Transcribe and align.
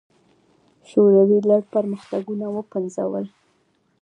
شوروي 0.89 1.39
لړ 1.49 1.61
پرمختګونه 1.73 2.45
وپنځول. 2.55 3.25